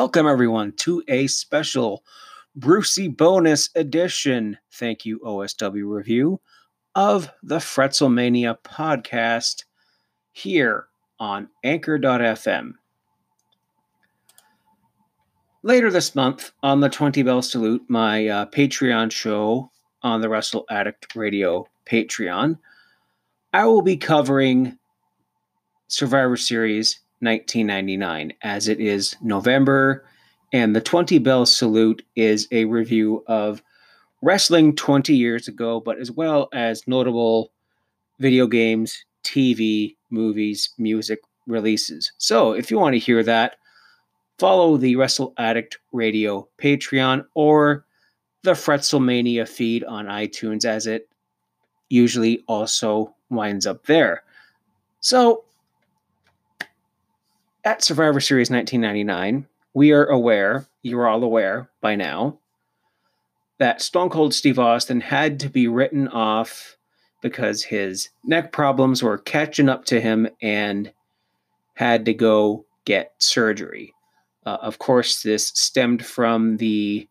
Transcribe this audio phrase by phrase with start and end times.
[0.00, 2.04] Welcome, everyone, to a special
[2.54, 4.56] Brucey bonus edition.
[4.74, 6.40] Thank you, OSW Review,
[6.94, 9.64] of the Fretzelmania podcast
[10.30, 10.86] here
[11.18, 12.74] on Anchor.fm.
[15.64, 19.68] Later this month, on the 20 Bell Salute, my uh, Patreon show
[20.04, 22.56] on the Wrestle Addict Radio Patreon,
[23.52, 24.78] I will be covering
[25.88, 30.04] Survivor Series 1999 as it is November,
[30.52, 33.62] and the 20 Bell Salute is a review of
[34.22, 37.52] wrestling 20 years ago, but as well as notable
[38.18, 42.12] video games, TV, movies, music releases.
[42.18, 43.56] So if you want to hear that,
[44.38, 47.84] follow the Wrestle Addict Radio Patreon or
[48.42, 51.08] the Fretzelmania feed on iTunes as it
[51.88, 54.22] usually also winds up there.
[55.00, 55.44] So
[57.68, 62.38] at Survivor Series 1999, we are aware, you're all aware by now,
[63.58, 66.78] that Stone Cold Steve Austin had to be written off
[67.20, 70.90] because his neck problems were catching up to him and
[71.74, 73.92] had to go get surgery.
[74.46, 77.06] Uh, of course, this stemmed from the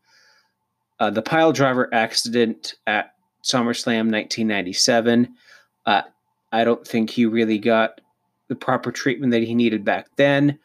[0.99, 3.13] uh, the pile driver accident at
[3.43, 5.35] SummerSlam 1997.
[5.85, 6.01] Uh,
[6.51, 8.01] I don't think he really got
[8.47, 10.57] the proper treatment that he needed back then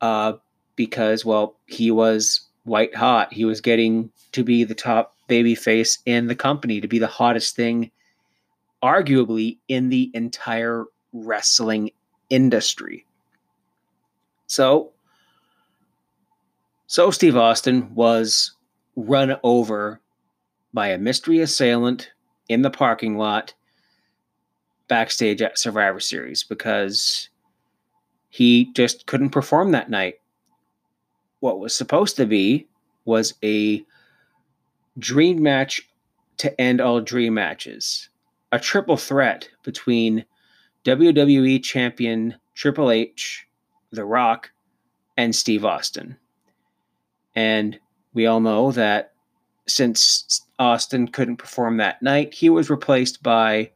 [0.00, 0.34] uh,
[0.76, 3.32] because, well, he was white hot.
[3.32, 7.56] He was getting to be the top babyface in the company, to be the hottest
[7.56, 7.90] thing,
[8.82, 11.90] arguably, in the entire wrestling
[12.28, 13.06] industry.
[14.46, 14.92] So,
[16.86, 18.52] so Steve Austin was
[18.96, 20.00] run over
[20.72, 22.10] by a mystery assailant
[22.48, 23.54] in the parking lot
[24.94, 27.28] backstage at Survivor Series because
[28.28, 30.20] he just couldn't perform that night.
[31.40, 32.68] What was supposed to be
[33.04, 33.84] was a
[35.00, 35.82] dream match
[36.36, 38.08] to end all dream matches,
[38.52, 40.24] a triple threat between
[40.84, 43.48] WWE champion Triple H,
[43.90, 44.52] The Rock,
[45.16, 46.16] and Steve Austin.
[47.34, 47.80] And
[48.12, 49.12] we all know that
[49.66, 53.72] since Austin couldn't perform that night, he was replaced by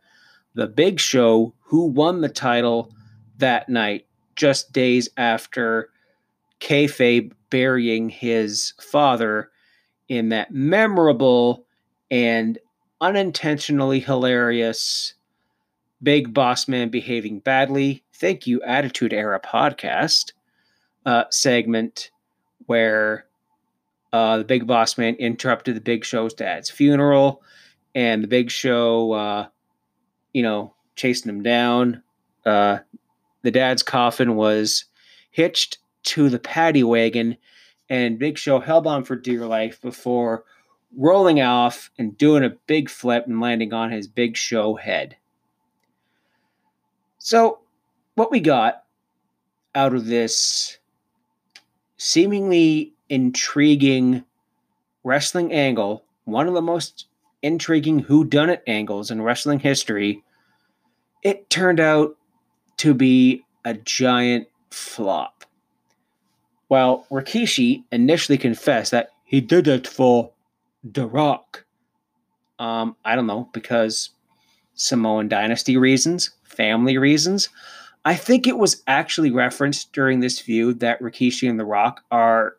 [0.58, 2.92] The Big Show, who won the title
[3.36, 5.90] that night, just days after
[6.58, 9.52] kayfabe burying his father
[10.08, 11.64] in that memorable
[12.10, 12.58] and
[13.00, 15.14] unintentionally hilarious
[16.02, 20.32] Big Boss Man Behaving Badly, Thank You Attitude Era podcast
[21.06, 22.10] uh, segment
[22.66, 23.26] where
[24.12, 27.44] uh, the Big Boss Man interrupted the Big Show's dad's funeral,
[27.94, 29.46] and the Big Show, uh,
[30.38, 32.00] you know, chasing him down.
[32.46, 32.78] Uh,
[33.42, 34.84] the dad's coffin was
[35.32, 37.36] hitched to the paddy wagon,
[37.90, 40.44] and Big Show held on for dear life before
[40.96, 45.16] rolling off and doing a big flip and landing on his Big Show head.
[47.18, 47.58] So,
[48.14, 48.84] what we got
[49.74, 50.78] out of this
[51.96, 54.24] seemingly intriguing
[55.02, 57.06] wrestling angle, one of the most
[57.42, 60.22] intriguing whodunit angles in wrestling history,
[61.22, 62.16] it turned out
[62.78, 65.44] to be a giant flop.
[66.68, 70.32] While Rikishi initially confessed that he did it for
[70.84, 71.64] The Rock,
[72.58, 74.10] um, I don't know, because
[74.74, 77.48] Samoan dynasty reasons, family reasons.
[78.04, 82.56] I think it was actually referenced during this feud that Rikishi and The Rock are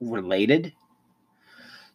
[0.00, 0.72] related.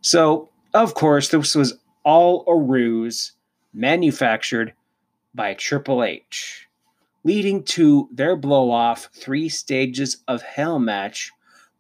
[0.02, 3.34] So, of course, this was all a ruse
[3.74, 4.74] manufactured
[5.34, 6.68] by Triple H,
[7.24, 11.32] leading to their blow off three stages of Hell match,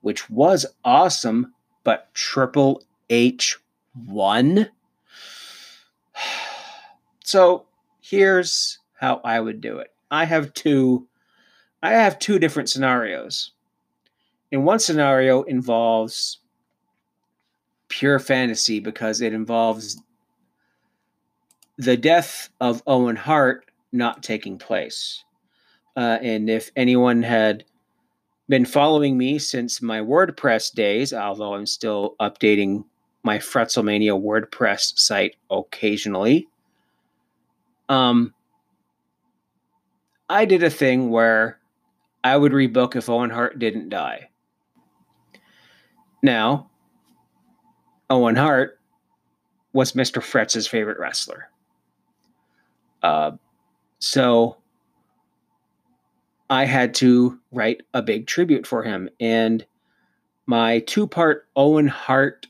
[0.01, 1.53] which was awesome,
[1.83, 3.57] but Triple H
[3.95, 4.69] won.
[7.25, 7.65] So,
[8.01, 9.93] here's how I would do it.
[10.11, 11.07] I have two
[11.81, 13.51] I have two different scenarios.
[14.51, 16.39] In one scenario involves
[17.89, 20.01] pure fantasy because it involves
[21.77, 25.23] the death of Owen Hart not taking place.
[25.95, 27.63] Uh, and if anyone had
[28.49, 32.83] been following me since my WordPress days, although I'm still updating
[33.23, 36.47] my Fretzelmania WordPress site occasionally,
[37.89, 38.33] um,
[40.29, 41.59] I did a thing where
[42.23, 44.29] I would rebook if Owen Hart didn't die.
[46.21, 46.71] Now,
[48.09, 48.79] Owen Hart
[49.73, 50.21] was Mr.
[50.21, 51.49] Fretz's favorite wrestler.
[53.03, 53.31] Uh,
[53.99, 54.57] so
[56.49, 59.09] I had to write a big tribute for him.
[59.19, 59.65] And
[60.45, 62.47] my two part Owen Hart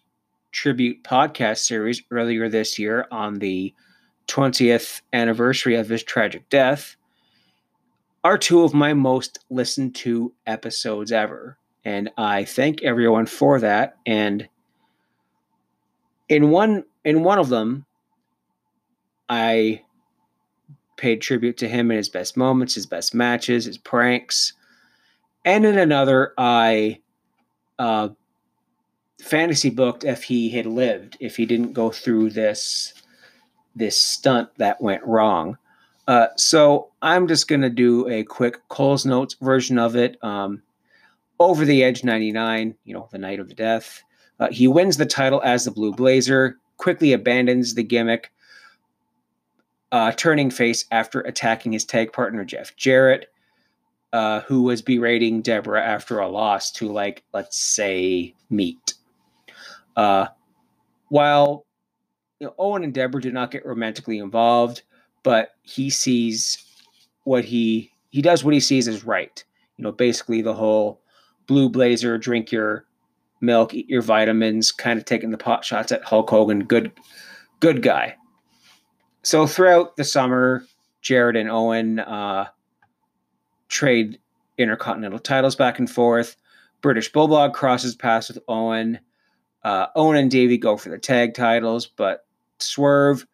[0.51, 3.73] tribute podcast series earlier this year on the
[4.27, 6.95] 20th anniversary of his tragic death
[8.23, 11.57] are two of my most listened to episodes ever.
[11.83, 13.97] And I thank everyone for that.
[14.06, 14.47] And
[16.29, 17.85] in one in one of them,
[19.27, 19.82] I
[20.98, 24.54] paid tribute to him in his best moments, his best matches, his pranks.
[25.45, 27.00] And in another, I
[27.80, 28.10] uh,
[29.22, 32.94] fantasy booked if he had lived, if he didn't go through this
[33.75, 35.57] this stunt that went wrong.
[36.07, 40.24] Uh, so I'm just gonna do a quick Cole's Notes version of it.
[40.24, 40.62] Um,
[41.40, 44.04] over the Edge 99, you know, the night of the death.
[44.40, 48.31] Uh, he wins the title as the Blue Blazer, quickly abandons the gimmick,
[49.94, 53.31] uh, turning face after attacking his tag partner Jeff Jarrett,
[54.12, 58.95] uh, who was berating Debra after a loss to, like, let's say, meat.
[59.95, 60.25] Uh,
[61.10, 61.68] while
[62.40, 64.81] you know, Owen and Debra did not get romantically involved,
[65.22, 66.66] but he sees
[67.24, 69.44] what he he does what he sees is right.
[69.78, 71.01] You know, basically the whole
[71.45, 72.86] blue blazer, drink your
[73.42, 76.92] milk, eat your vitamins, kind of taking the pot shots at Hulk Hogan, good
[77.60, 78.18] good guy.
[79.23, 80.65] So throughout the summer,
[81.01, 82.47] Jarrett and Owen uh,
[83.69, 84.19] trade
[84.57, 86.35] intercontinental titles back and forth.
[86.81, 88.99] British Bulldog crosses paths with Owen.
[89.63, 92.25] Uh, Owen and Davey go for the tag titles, but
[92.59, 93.25] swerve.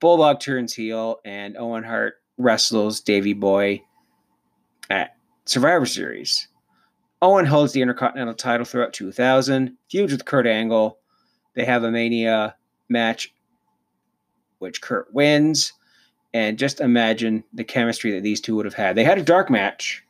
[0.00, 3.82] Bulldog turns heel, and Owen Hart wrestles Davey Boy
[4.90, 6.48] at Survivor Series.
[7.22, 10.98] Owen holds the Intercontinental title throughout 2000, feuds with Kurt Angle.
[11.54, 12.54] They have a Mania
[12.88, 13.32] match,
[14.58, 15.72] which Kurt wins.
[16.34, 18.96] And just imagine the chemistry that these two would have had.
[18.96, 20.04] They had a dark match,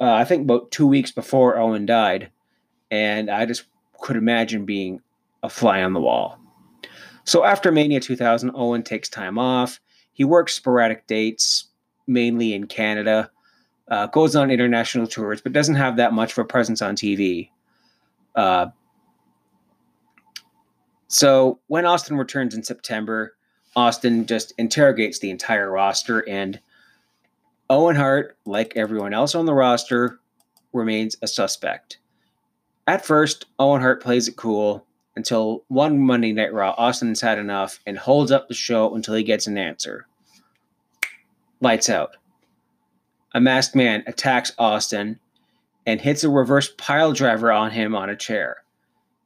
[0.00, 2.30] uh, I think about two weeks before Owen died.
[2.90, 3.64] And I just
[4.00, 5.00] could imagine being
[5.42, 6.38] a fly on the wall.
[7.24, 9.78] So after Mania 2000, Owen takes time off.
[10.12, 11.68] He works sporadic dates,
[12.06, 13.30] mainly in Canada,
[13.88, 17.50] uh, goes on international tours, but doesn't have that much of a presence on TV.
[18.34, 18.66] Uh,
[21.08, 23.34] so when Austin returns in September,
[23.76, 26.60] Austin just interrogates the entire roster, and
[27.68, 30.18] Owen Hart, like everyone else on the roster,
[30.72, 31.98] remains a suspect.
[32.86, 34.84] At first, Owen Hart plays it cool
[35.16, 39.22] until one Monday Night Raw, Austin's had enough and holds up the show until he
[39.22, 40.06] gets an answer.
[41.60, 42.16] Lights out.
[43.34, 45.20] A masked man attacks Austin
[45.86, 48.64] and hits a reverse pile driver on him on a chair.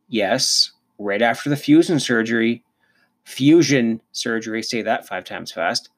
[0.08, 2.62] Yes, right after the fusion surgery.
[3.24, 5.88] Fusion surgery, say that five times fast,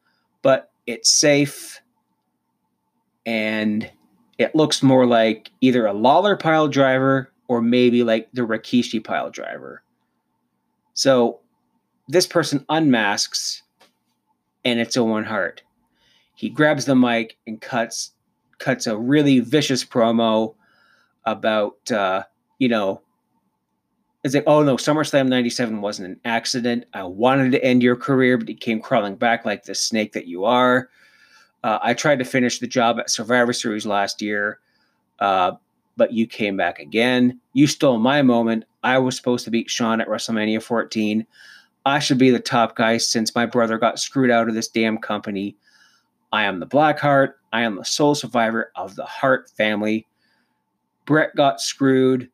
[0.42, 1.80] but it's safe
[3.24, 3.90] and
[4.38, 9.30] it looks more like either a Lawler pile driver or maybe like the Rikishi pile
[9.30, 9.82] driver.
[10.94, 11.40] So
[12.08, 13.62] this person unmasks
[14.64, 15.62] and it's Owen Hart.
[16.34, 18.12] He grabs the mic and cuts
[18.58, 20.54] cuts a really vicious promo
[21.24, 22.22] about uh,
[22.58, 23.00] you know
[24.26, 26.84] it's like, oh no, SummerSlam 97 wasn't an accident.
[26.92, 30.26] I wanted to end your career, but you came crawling back like the snake that
[30.26, 30.90] you are.
[31.64, 34.60] Uh, I tried to finish the job at Survivor Series last year.
[35.18, 35.52] Uh,
[35.96, 37.40] but you came back again.
[37.54, 38.64] You stole my moment.
[38.82, 41.26] I was supposed to beat Shawn at WrestleMania 14.
[41.86, 44.98] I should be the top guy since my brother got screwed out of this damn
[44.98, 45.56] company.
[46.32, 47.34] I am the Blackheart.
[47.52, 50.06] I am the sole survivor of the Hart family.
[51.06, 52.28] Bret got screwed,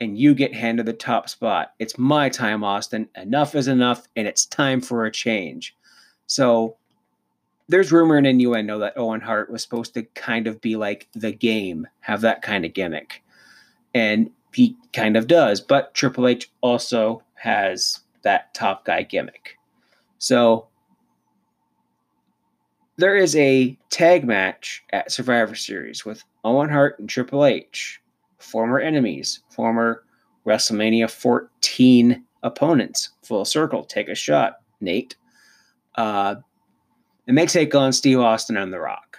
[0.00, 1.74] and you get handed the top spot.
[1.78, 3.08] It's my time, Austin.
[3.16, 5.76] Enough is enough, and it's time for a change.
[6.26, 6.76] So
[7.68, 11.32] there's rumor and innuendo that Owen Hart was supposed to kind of be like the
[11.32, 13.22] game, have that kind of gimmick.
[13.94, 19.56] And he kind of does, but Triple H also has that top guy gimmick.
[20.18, 20.66] So
[22.96, 27.99] there is a tag match at Survivor Series with Owen Hart and Triple H,
[28.40, 30.02] former enemies, former
[30.46, 33.10] WrestleMania 14 opponents.
[33.22, 35.16] Full circle, take a shot, Nate.
[35.94, 36.36] Uh,
[37.26, 39.18] and they take on Steve Austin and The Rock.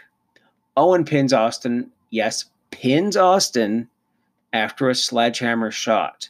[0.75, 3.87] Owen pins Austin, yes, pins Austin
[4.53, 6.29] after a sledgehammer shot.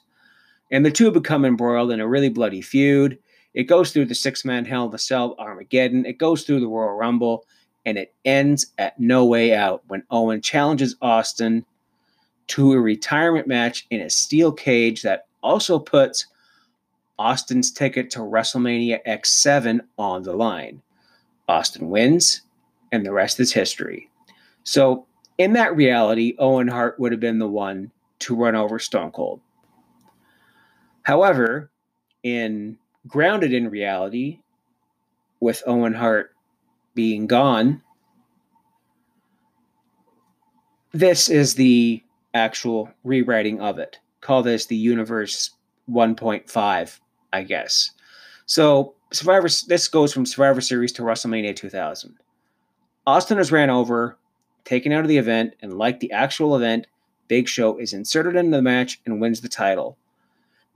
[0.72, 3.18] And the two become embroiled in a really bloody feud.
[3.54, 6.06] It goes through the six man Hell in the Cell Armageddon.
[6.06, 7.46] It goes through the Royal Rumble.
[7.86, 11.66] And it ends at No Way Out when Owen challenges Austin
[12.52, 16.26] to a retirement match in a steel cage that also puts
[17.18, 20.82] Austin's ticket to WrestleMania X7 on the line.
[21.48, 22.42] Austin wins,
[22.92, 24.10] and the rest is history.
[24.64, 25.06] So,
[25.38, 27.90] in that reality, Owen Hart would have been the one
[28.20, 29.40] to run over Stone Cold.
[31.04, 31.72] However,
[32.22, 32.78] in
[33.08, 34.40] grounded in reality,
[35.40, 36.36] with Owen Hart
[36.96, 37.82] being gone,
[40.92, 44.00] this is the actual rewriting of it.
[44.22, 45.52] Call this the Universe
[45.90, 47.00] 1.5,
[47.34, 47.92] I guess.
[48.46, 49.48] So Survivor.
[49.68, 52.16] This goes from Survivor Series to WrestleMania 2000.
[53.06, 54.18] Austin is ran over,
[54.64, 56.88] taken out of the event, and like the actual event,
[57.28, 59.98] Big Show is inserted into the match and wins the title.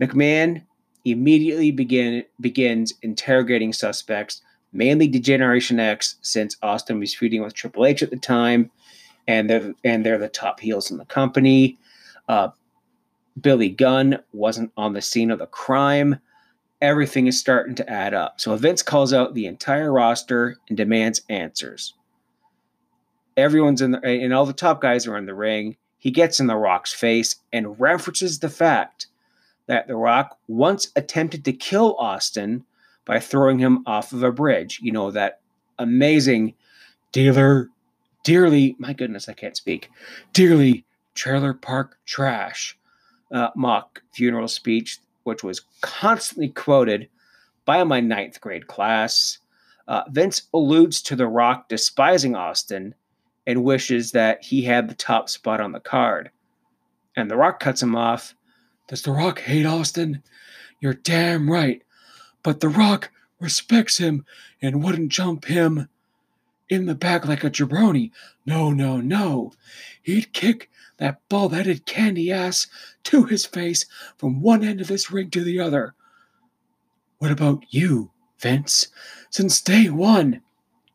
[0.01, 0.63] McMahon
[1.05, 4.41] immediately begin, begins interrogating suspects,
[4.73, 8.71] mainly D-Generation X, since Austin was feuding with Triple H at the time,
[9.27, 11.77] and they're and they're the top heels in the company.
[12.27, 12.49] Uh,
[13.39, 16.19] Billy Gunn wasn't on the scene of the crime.
[16.81, 18.39] Everything is starting to add up.
[18.39, 21.93] So Vince calls out the entire roster and demands answers.
[23.37, 25.77] Everyone's in the and all the top guys are in the ring.
[25.97, 29.07] He gets in the Rock's face and references the fact
[29.67, 32.63] that The Rock once attempted to kill Austin
[33.05, 34.79] by throwing him off of a bridge.
[34.81, 35.39] You know, that
[35.79, 36.53] amazing
[37.11, 37.69] dealer,
[38.25, 39.89] dearly, my goodness, I can't speak,
[40.33, 42.77] dearly trailer park trash
[43.31, 47.07] uh, mock funeral speech, which was constantly quoted
[47.63, 49.37] by my ninth grade class.
[49.87, 52.93] Uh, Vince alludes to The Rock despising Austin
[53.47, 56.31] and wishes that he had the top spot on the card.
[57.15, 58.35] And The Rock cuts him off
[58.87, 60.21] does The Rock hate Austin?
[60.79, 61.81] You're damn right.
[62.43, 64.25] But The Rock respects him
[64.61, 65.87] and wouldn't jump him
[66.69, 68.11] in the back like a jabroni.
[68.45, 69.51] No, no, no.
[70.01, 72.67] He'd kick that bald headed candy ass
[73.03, 73.85] to his face
[74.17, 75.93] from one end of this ring to the other.
[77.19, 78.87] What about you, Vince?
[79.29, 80.41] Since day one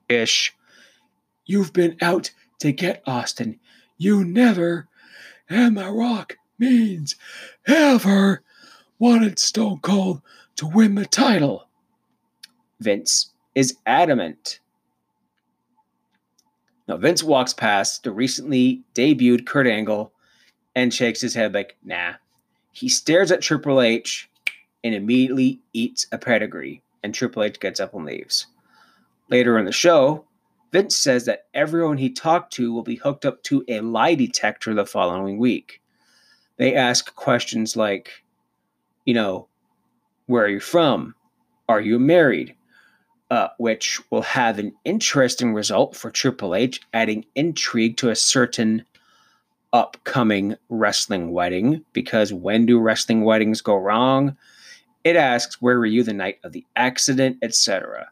[0.09, 0.55] ish,
[1.47, 3.59] you've been out to get Austin.
[3.97, 4.89] You never,
[5.49, 7.17] and The Rock means
[7.67, 8.43] ever
[8.99, 10.23] wanted Stone Cold
[10.57, 11.69] to win the title.
[12.81, 14.61] Vince is adamant.
[16.91, 20.13] Now, Vince walks past the recently debuted Kurt Angle
[20.75, 22.15] and shakes his head like, nah.
[22.73, 24.29] He stares at Triple H
[24.83, 28.49] and immediately eats a pedigree, and Triple H gets up and leaves.
[29.29, 30.25] Later in the show,
[30.73, 34.75] Vince says that everyone he talked to will be hooked up to a lie detector
[34.75, 35.81] the following week
[36.57, 38.25] they ask questions like,
[39.05, 39.47] you know,
[40.27, 41.15] where are you from?
[41.69, 42.57] Are you married?
[43.31, 48.85] Uh, which will have an interesting result for Triple H, adding intrigue to a certain
[49.73, 51.85] upcoming wrestling wedding.
[51.93, 54.37] Because when do wrestling weddings go wrong?
[55.05, 58.09] It asks, Where were you the night of the accident, etc.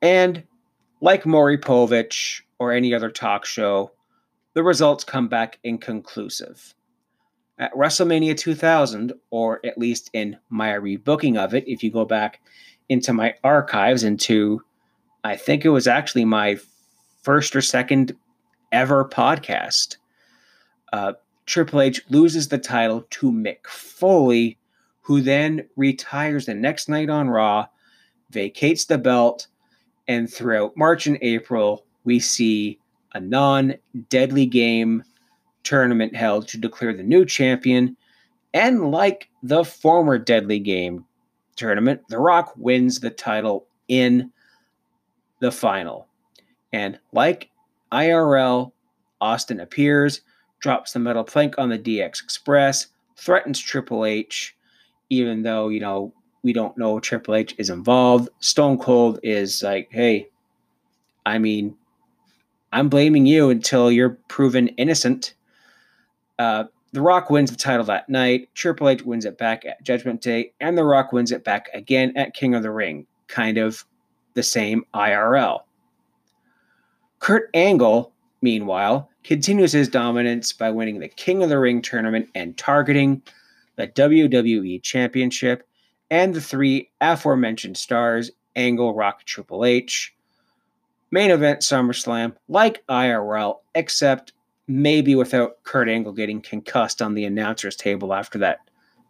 [0.00, 0.44] And
[1.00, 3.90] like Maury Povich or any other talk show,
[4.54, 6.74] the results come back inconclusive.
[7.58, 12.40] At WrestleMania 2000, or at least in my rebooking of it, if you go back
[12.88, 14.62] into my archives, into
[15.24, 16.58] I think it was actually my
[17.22, 18.12] first or second
[18.72, 19.96] ever podcast,
[20.92, 21.14] uh,
[21.46, 24.58] Triple H loses the title to Mick Foley,
[25.00, 27.66] who then retires the next night on Raw,
[28.30, 29.46] vacates the belt,
[30.06, 32.78] and throughout March and April, we see
[33.14, 33.74] a non
[34.08, 35.02] deadly game
[35.62, 37.96] tournament held to declare the new champion.
[38.54, 41.04] And like the former Deadly Game
[41.58, 44.30] tournament, The Rock wins the title in
[45.40, 46.06] the final.
[46.72, 47.50] And like
[47.92, 48.72] IRL,
[49.20, 50.22] Austin appears,
[50.60, 52.86] drops the metal plank on the DX Express,
[53.16, 54.56] threatens Triple H,
[55.10, 56.12] even though, you know,
[56.42, 58.28] we don't know Triple H is involved.
[58.40, 60.28] Stone Cold is like, hey,
[61.26, 61.76] I mean,
[62.72, 65.34] I'm blaming you until you're proven innocent.
[66.38, 68.48] Uh, the Rock wins the title that night.
[68.54, 72.12] Triple H wins it back at Judgment Day, and The Rock wins it back again
[72.16, 73.06] at King of the Ring.
[73.26, 73.84] Kind of
[74.34, 75.60] the same IRL.
[77.18, 82.56] Kurt Angle, meanwhile, continues his dominance by winning the King of the Ring tournament and
[82.56, 83.20] targeting
[83.76, 85.68] the WWE Championship
[86.10, 90.14] and the three aforementioned stars, Angle, Rock, Triple H.
[91.10, 94.32] Main event SummerSlam, like IRL, except
[94.68, 98.60] maybe without Kurt Angle getting concussed on the announcer's table after that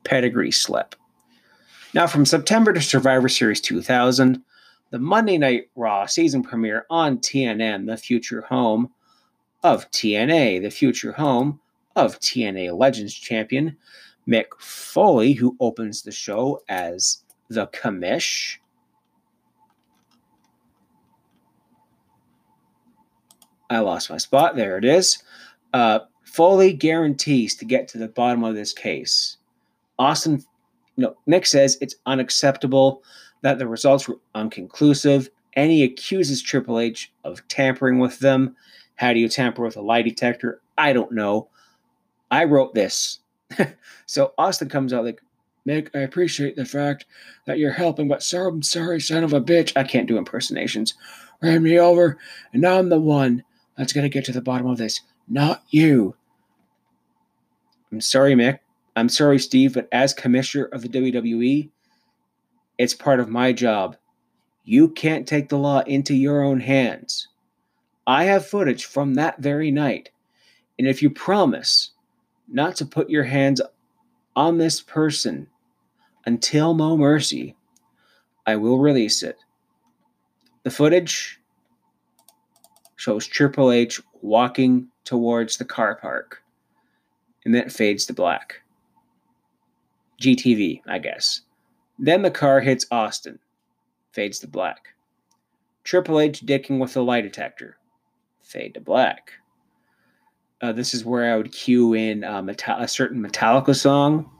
[0.04, 0.94] pedigree slip.
[1.92, 4.42] Now, from September to Survivor Series 2000,
[4.90, 8.90] the Monday Night Raw season premiere on TNN, the future home
[9.62, 11.60] of TNA, the future home
[11.96, 13.76] of TNA Legends champion
[14.28, 18.58] Mick Foley, who opens the show as the commish.
[23.70, 24.56] I lost my spot.
[24.56, 25.22] There it is.
[25.72, 29.38] Uh, Foley guarantees to get to the bottom of this case.
[29.98, 30.44] Austin,
[30.96, 33.02] you know, Mick says it's unacceptable
[33.42, 38.56] that the results were unconclusive, and he accuses Triple H of tampering with them.
[38.96, 40.60] How do you tamper with a lie detector?
[40.76, 41.48] I don't know.
[42.30, 43.20] I wrote this.
[44.06, 45.22] so Austin comes out like,
[45.66, 47.06] Mick, I appreciate the fact
[47.46, 49.72] that you're helping, but sir, I'm sorry, son of a bitch.
[49.76, 50.94] I can't do impersonations.
[51.42, 52.18] Ran me over,
[52.52, 53.44] and now I'm the one
[53.76, 56.14] that's going to get to the bottom of this, not you.
[57.92, 58.58] I'm sorry, Mick.
[58.96, 61.70] I'm sorry, Steve, but as commissioner of the WWE,
[62.78, 63.96] it's part of my job.
[64.64, 67.28] You can't take the law into your own hands.
[68.06, 70.10] I have footage from that very night.
[70.78, 71.92] And if you promise
[72.48, 73.60] not to put your hands
[74.34, 75.48] on this person
[76.24, 77.56] until No Mercy,
[78.46, 79.38] I will release it.
[80.62, 81.40] The footage
[82.96, 86.42] shows Triple H walking towards the car park,
[87.42, 88.60] and then it fades to black.
[90.20, 91.40] GTV, I guess.
[91.98, 93.38] Then the car hits Austin,
[94.12, 94.88] fades to black.
[95.82, 97.78] Triple H dicking with the lie detector,
[98.42, 99.32] fade to black.
[100.60, 104.30] Uh, this is where I would cue in uh, Metal- a certain Metallica song,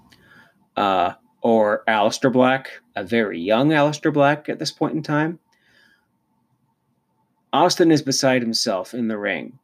[0.76, 5.38] uh, or Aleister Black, a very young Aleister Black at this point in time.
[7.54, 9.58] Austin is beside himself in the ring,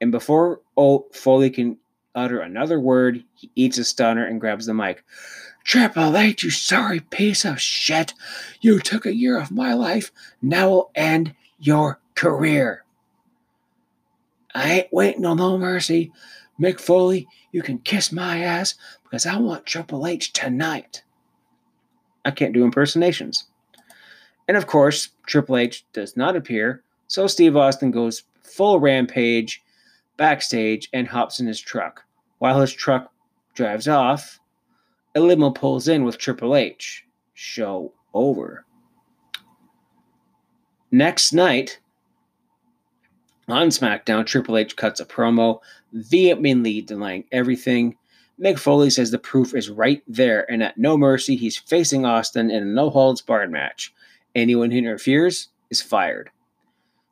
[0.00, 0.60] and before
[1.12, 1.78] Foley can
[2.14, 5.04] utter another word, he eats a stunner and grabs the mic.
[5.64, 8.14] Triple H, you sorry piece of shit.
[8.60, 10.12] You took a year of my life.
[10.40, 12.84] Now will end your career.
[14.54, 16.12] I ain't waiting on no mercy.
[16.58, 21.02] Mick Foley, you can kiss my ass because I want Triple H tonight.
[22.24, 23.46] I can't do impersonations.
[24.48, 29.62] And of course, Triple H does not appear, so Steve Austin goes full rampage
[30.16, 32.04] backstage and hops in his truck.
[32.38, 33.12] While his truck
[33.54, 34.38] drives off,
[35.14, 37.04] a limo pulls in with Triple H.
[37.34, 38.64] Show over.
[40.90, 41.80] Next night,
[43.48, 45.60] on SmackDown, Triple H cuts a promo,
[45.92, 47.96] vehemently denying everything.
[48.40, 52.50] Mick Foley says the proof is right there, and at No Mercy, he's facing Austin
[52.50, 53.94] in a no holds barred match.
[54.34, 56.30] Anyone who interferes is fired.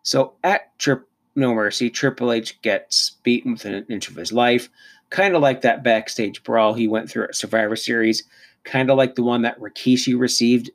[0.02, 0.96] So at Tri-
[1.36, 4.68] No Mercy, Triple H gets beaten within an inch of his life,
[5.10, 8.24] kind of like that backstage brawl he went through at Survivor Series,
[8.62, 10.70] kind of like the one that Rikishi received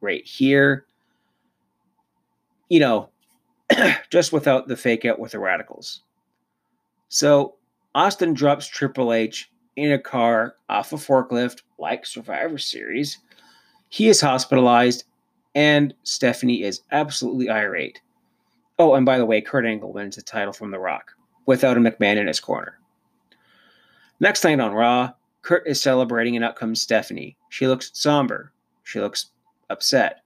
[0.00, 0.86] right here.
[2.68, 3.08] You know,
[4.10, 6.02] just without the fake out with the radicals.
[7.08, 7.54] So
[7.94, 13.18] Austin drops Triple H in a car off a forklift, like Survivor Series.
[13.88, 15.04] He is hospitalized,
[15.54, 18.00] and Stephanie is absolutely irate.
[18.78, 21.12] Oh, and by the way, Kurt Angle wins the title from The Rock
[21.46, 22.78] without a McMahon in his corner.
[24.20, 25.12] Next night on Raw,
[25.42, 27.36] Kurt is celebrating, and out comes Stephanie.
[27.50, 28.52] She looks somber.
[28.84, 29.30] She looks
[29.70, 30.22] upset.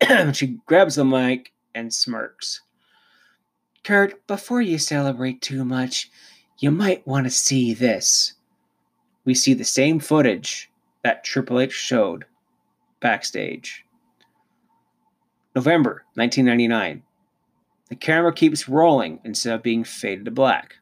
[0.32, 2.60] she grabs the mic and smirks.
[3.82, 6.10] Kurt, before you celebrate too much,
[6.58, 8.34] you might want to see this.
[9.24, 10.70] We see the same footage
[11.02, 12.26] that Triple H showed
[13.00, 13.85] backstage.
[15.56, 17.02] November 1999.
[17.88, 20.76] The camera keeps rolling instead of being faded to black.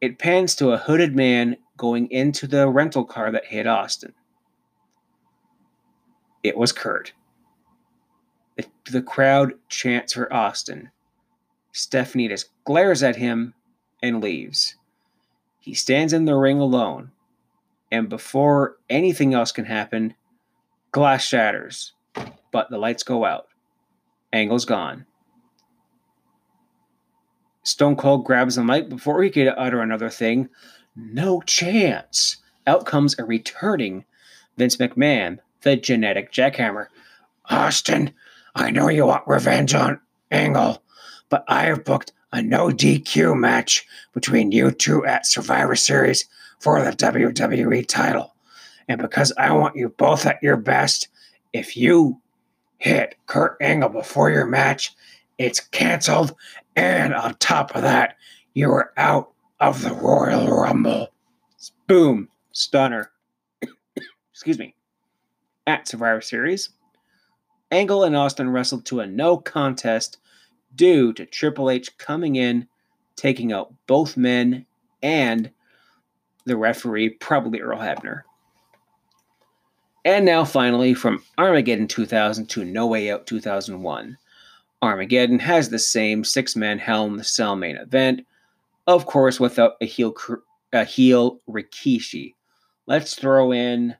[0.00, 4.12] It pans to a hooded man going into the rental car that hit Austin.
[6.44, 7.14] It was Kurt.
[8.56, 10.92] The, the crowd chants for Austin.
[11.72, 13.54] Stephanie just glares at him
[14.00, 14.76] and leaves.
[15.58, 17.10] He stands in the ring alone,
[17.90, 20.14] and before anything else can happen,
[20.92, 21.92] glass shatters,
[22.56, 23.48] but the lights go out.
[24.32, 25.04] Angle's gone.
[27.64, 30.48] Stone Cold grabs the mic before he could utter another thing.
[30.96, 32.38] No chance.
[32.66, 34.06] Out comes a returning
[34.56, 36.86] Vince McMahon, the genetic jackhammer.
[37.50, 38.14] Austin,
[38.54, 40.82] I know you want revenge on Angle,
[41.28, 46.24] but I have booked a no DQ match between you two at Survivor Series
[46.60, 48.34] for the WWE title.
[48.88, 51.08] And because I want you both at your best,
[51.52, 52.22] if you
[52.78, 54.94] hit Kurt Angle before your match,
[55.38, 56.34] it's canceled.
[56.74, 58.16] And on top of that,
[58.54, 61.08] you are out of the Royal Rumble.
[61.86, 62.28] Boom.
[62.52, 63.10] Stunner.
[64.32, 64.74] Excuse me.
[65.66, 66.70] At Survivor Series,
[67.70, 70.18] Angle and Austin wrestled to a no contest
[70.74, 72.68] due to Triple H coming in,
[73.16, 74.66] taking out both men
[75.02, 75.50] and
[76.44, 78.22] the referee, probably Earl Hebner.
[80.06, 84.16] And now, finally, from Armageddon 2000 to No Way Out 2001,
[84.80, 88.24] Armageddon has the same six man Hell in the Cell main event,
[88.86, 90.14] of course, without a heel,
[90.72, 92.34] a heel Rikishi.
[92.86, 93.96] Let's throw in,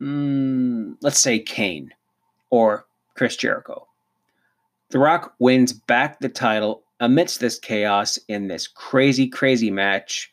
[0.00, 1.92] mm, let's say Kane
[2.50, 3.88] or Chris Jericho.
[4.90, 10.32] The Rock wins back the title amidst this chaos in this crazy, crazy match.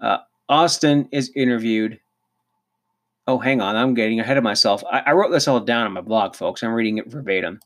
[0.00, 0.18] Uh,
[0.48, 1.98] Austin is interviewed.
[3.26, 3.76] Oh, hang on.
[3.76, 4.82] I'm getting ahead of myself.
[4.90, 6.62] I, I wrote this all down on my blog, folks.
[6.62, 7.60] I'm reading it verbatim.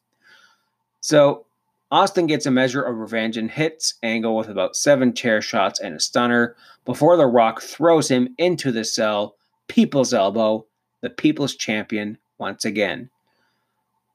[1.00, 1.46] So,
[1.90, 5.94] Austin gets a measure of revenge and hits Angle with about seven chair shots and
[5.94, 9.36] a stunner before The Rock throws him into the cell.
[9.68, 10.66] People's elbow,
[11.00, 13.08] the People's Champion, once again.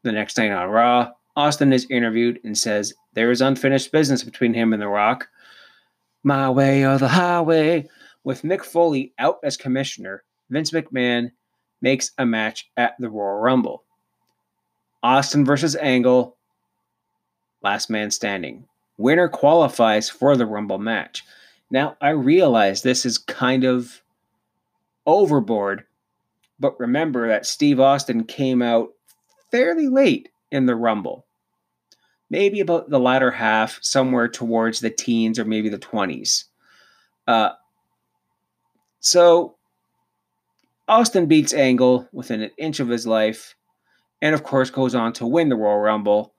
[0.04, 4.54] The next night on Raw, Austin is interviewed and says there is unfinished business between
[4.54, 5.30] him and The Rock.
[6.24, 7.88] My way or the highway.
[8.24, 11.32] With Mick Foley out as commissioner, Vince McMahon
[11.82, 13.84] makes a match at the Royal Rumble.
[15.02, 16.38] Austin versus Angle,
[17.64, 18.66] last man standing.
[18.98, 21.24] Winner qualifies for the Rumble match.
[21.72, 24.04] Now, I realize this is kind of
[25.08, 25.86] overboard,
[26.60, 28.90] but remember that Steve Austin came out
[29.50, 31.26] fairly late in the Rumble.
[32.30, 36.46] Maybe about the latter half, somewhere towards the teens or maybe the 20s.
[37.26, 37.52] Uh,
[39.00, 39.56] so
[40.92, 43.56] Austin beats Angle within an inch of his life,
[44.22, 46.34] and of course goes on to win the Royal Rumble.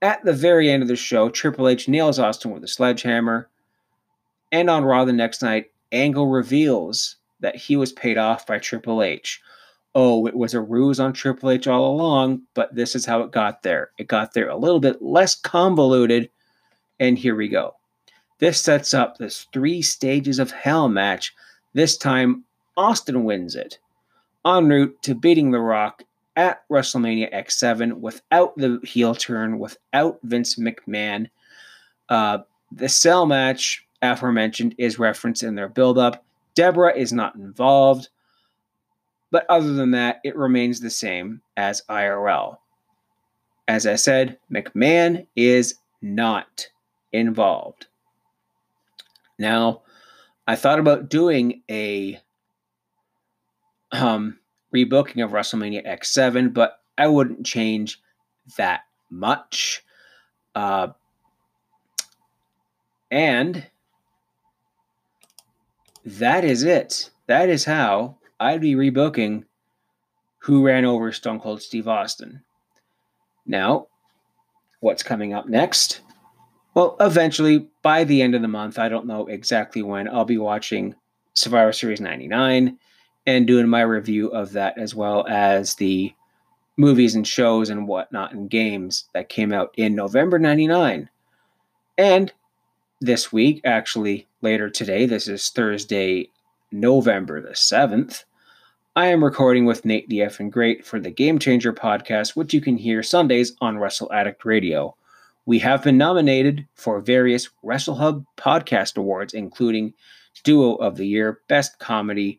[0.00, 3.50] At the very end of the show, Triple H nails Austin with a sledgehammer.
[4.52, 9.02] And on Raw the next night, Angle reveals that he was paid off by Triple
[9.02, 9.42] H
[9.94, 13.30] oh, it was a ruse on Triple H all along, but this is how it
[13.30, 13.90] got there.
[13.98, 16.30] It got there a little bit less convoluted,
[16.98, 17.74] and here we go.
[18.38, 21.34] This sets up this three stages of hell match.
[21.74, 22.44] This time,
[22.76, 23.78] Austin wins it,
[24.44, 26.02] en route to beating The Rock
[26.36, 31.28] at WrestleMania X7 without the heel turn, without Vince McMahon.
[32.08, 32.38] Uh,
[32.70, 36.24] the cell match, aforementioned, is referenced in their build-up.
[36.54, 38.08] Debra is not involved.
[39.30, 42.58] But other than that, it remains the same as IRL.
[43.66, 46.68] As I said, McMahon is not
[47.12, 47.86] involved.
[49.38, 49.82] Now,
[50.46, 52.20] I thought about doing a
[53.92, 54.38] um,
[54.74, 58.00] rebooking of WrestleMania X7, but I wouldn't change
[58.56, 59.84] that much.
[60.54, 60.88] Uh,
[63.10, 63.66] and
[66.04, 67.10] that is it.
[67.26, 69.44] That is how I'd be rebooking
[70.40, 72.42] Who Ran Over Stone Cold Steve Austin.
[73.46, 73.88] Now,
[74.80, 76.00] what's coming up next?
[76.74, 80.38] Well, eventually, by the end of the month, I don't know exactly when, I'll be
[80.38, 80.94] watching
[81.34, 82.78] Survivor Series 99
[83.26, 86.14] and doing my review of that as well as the
[86.76, 91.08] movies and shows and whatnot and games that came out in November 99.
[91.98, 92.32] And
[93.00, 96.30] this week, actually later today, this is Thursday,
[96.70, 98.24] November the 7th,
[98.94, 102.60] I am recording with Nate DF and Great for the Game Changer podcast, which you
[102.60, 104.94] can hear Sundays on Wrestle Addict Radio.
[105.46, 109.94] We have been nominated for various Wrestle Hub podcast awards, including
[110.44, 112.38] Duo of the Year, Best Comedy,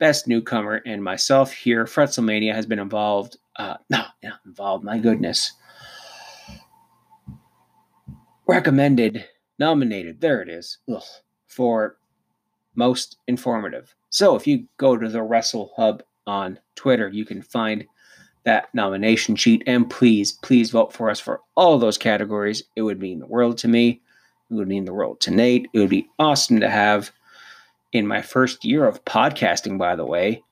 [0.00, 1.84] Best Newcomer, and myself here.
[1.84, 3.36] Fretzelmania has been involved.
[3.56, 4.82] Uh, no, not involved.
[4.82, 5.52] My goodness.
[8.46, 9.24] Recommended,
[9.60, 10.20] nominated.
[10.20, 10.78] There it is.
[10.92, 11.02] Ugh,
[11.46, 11.98] for
[12.74, 13.94] most informative.
[14.08, 17.86] So if you go to the Wrestle Hub on Twitter, you can find
[18.44, 19.62] that nomination sheet.
[19.66, 22.62] And please, please vote for us for all those categories.
[22.74, 24.00] It would mean the world to me.
[24.50, 25.68] It would mean the world to Nate.
[25.72, 27.12] It would be awesome to have
[27.92, 30.42] in my first year of podcasting, by the way,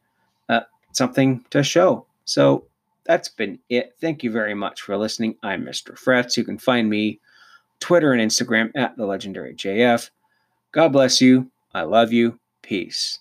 [0.48, 0.60] uh,
[0.92, 2.04] something to show.
[2.24, 2.64] So
[3.04, 3.94] that's been it.
[4.00, 5.36] Thank you very much for listening.
[5.42, 5.98] I'm Mr.
[5.98, 6.36] Fretz.
[6.36, 7.20] You can find me
[7.80, 10.10] Twitter and Instagram at the legendary JF.
[10.72, 11.50] God bless you.
[11.72, 12.38] I love you.
[12.62, 13.16] Peace.